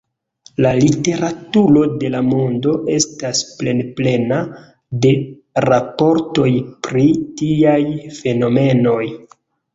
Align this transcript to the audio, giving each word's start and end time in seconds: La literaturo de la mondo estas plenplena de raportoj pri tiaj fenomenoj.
La 0.65 0.69
literaturo 0.77 1.83
de 2.03 2.09
la 2.13 2.21
mondo 2.29 2.73
estas 2.95 3.41
plenplena 3.59 4.41
de 5.05 5.13
raportoj 5.67 6.49
pri 6.89 7.07
tiaj 7.45 7.79
fenomenoj. 8.19 8.99